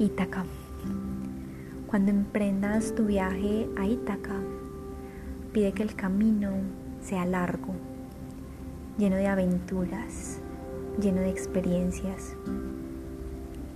[0.00, 0.46] Ítaca.
[1.86, 4.36] Cuando emprendas tu viaje a Ítaca,
[5.52, 6.52] pide que el camino
[7.02, 7.74] sea largo,
[8.96, 10.38] lleno de aventuras,
[10.98, 12.34] lleno de experiencias.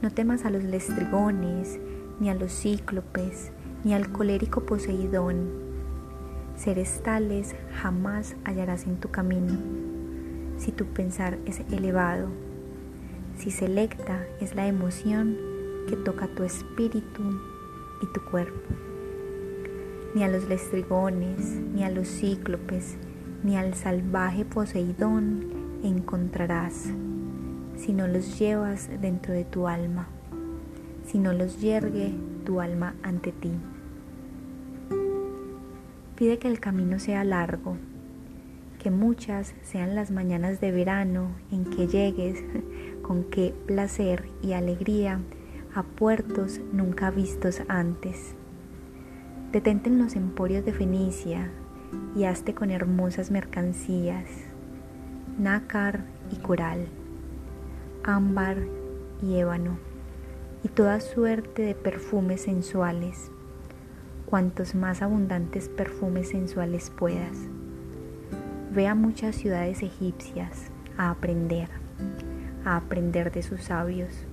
[0.00, 1.79] No temas a los lestrigones,
[2.18, 3.50] ni a los cíclopes,
[3.84, 5.50] ni al colérico Poseidón.
[6.56, 9.58] Seres tales jamás hallarás en tu camino,
[10.57, 12.29] si tu pensar es elevado,
[13.36, 15.54] si selecta es la emoción
[15.86, 17.22] que toca tu espíritu
[18.02, 18.74] y tu cuerpo.
[20.14, 21.40] Ni a los lestrigones,
[21.74, 22.96] ni a los cíclopes,
[23.43, 25.50] ni al salvaje Poseidón
[25.82, 26.90] encontrarás,
[27.76, 30.08] si no los llevas dentro de tu alma,
[31.07, 33.52] si no los yergue tu alma ante ti.
[36.16, 37.77] Pide que el camino sea largo,
[38.78, 42.42] que muchas sean las mañanas de verano en que llegues
[43.02, 45.20] con qué placer y alegría
[45.75, 48.34] a puertos nunca vistos antes.
[49.50, 51.50] Detente en los emporios de Fenicia
[52.14, 54.25] y hazte con hermosas mercancías,
[55.39, 56.86] nácar y coral,
[58.05, 58.58] ámbar
[59.20, 59.78] y ébano,
[60.62, 63.31] y toda suerte de perfumes sensuales,
[64.27, 67.36] cuantos más abundantes perfumes sensuales puedas.
[68.72, 71.69] Ve a muchas ciudades egipcias a aprender,
[72.64, 74.25] a aprender de sus sabios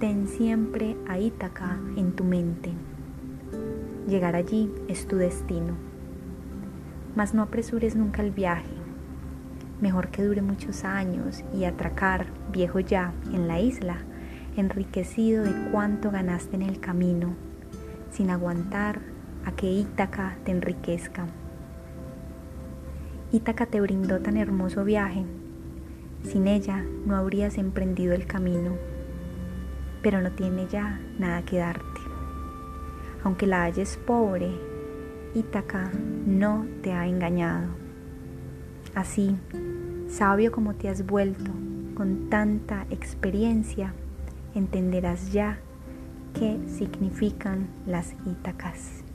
[0.00, 2.70] Ten siempre a Ítaca en tu mente.
[4.06, 5.72] Llegar allí es tu destino.
[7.14, 8.74] Mas no apresures nunca el viaje.
[9.80, 13.96] Mejor que dure muchos años y atracar, viejo ya, en la isla,
[14.58, 17.34] enriquecido de cuánto ganaste en el camino,
[18.10, 19.00] sin aguantar
[19.46, 21.24] a que Ítaca te enriquezca.
[23.32, 25.24] Ítaca te brindó tan hermoso viaje.
[26.22, 28.72] Sin ella no habrías emprendido el camino
[30.06, 32.00] pero no tiene ya nada que darte.
[33.24, 34.52] Aunque la halles pobre,
[35.34, 35.90] Ítaca
[36.24, 37.66] no te ha engañado.
[38.94, 39.36] Así,
[40.08, 41.50] sabio como te has vuelto,
[41.96, 43.94] con tanta experiencia,
[44.54, 45.58] entenderás ya
[46.34, 49.05] qué significan las Ítacas.